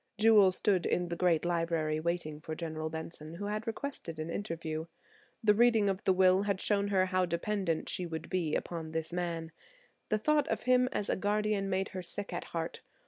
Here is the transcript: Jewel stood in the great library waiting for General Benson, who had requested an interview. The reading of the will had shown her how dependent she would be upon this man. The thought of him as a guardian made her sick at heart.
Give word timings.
Jewel 0.17 0.49
stood 0.49 0.87
in 0.87 1.09
the 1.09 1.15
great 1.15 1.45
library 1.45 1.99
waiting 1.99 2.39
for 2.41 2.55
General 2.55 2.89
Benson, 2.89 3.35
who 3.35 3.45
had 3.45 3.67
requested 3.67 4.17
an 4.17 4.31
interview. 4.31 4.87
The 5.43 5.53
reading 5.53 5.89
of 5.89 6.03
the 6.05 6.11
will 6.11 6.41
had 6.41 6.59
shown 6.59 6.87
her 6.87 7.05
how 7.05 7.27
dependent 7.27 7.87
she 7.87 8.07
would 8.07 8.27
be 8.27 8.55
upon 8.55 8.93
this 8.93 9.13
man. 9.13 9.51
The 10.09 10.17
thought 10.17 10.47
of 10.47 10.63
him 10.63 10.89
as 10.91 11.07
a 11.07 11.15
guardian 11.15 11.69
made 11.69 11.89
her 11.89 12.01
sick 12.01 12.33
at 12.33 12.45
heart. 12.45 12.81